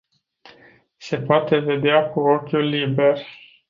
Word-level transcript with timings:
Se 0.97 1.17
poate 1.21 1.57
vedea 1.59 2.09
cu 2.09 2.19
ochiul 2.19 2.63
liber. 2.67 3.19